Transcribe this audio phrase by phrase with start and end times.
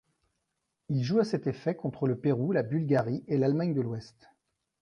[0.89, 4.31] Il joue à cet effet contre le Pérou, la Bulgarie et l'Allemagne de l'Ouest.